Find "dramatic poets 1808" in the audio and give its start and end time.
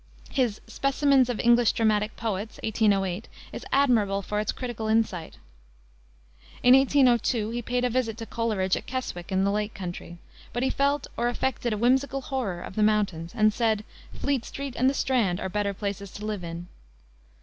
1.73-3.29